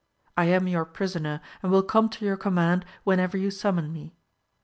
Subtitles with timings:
[0.35, 4.15] I am your prisoner, and will come to your command whenever you summon me.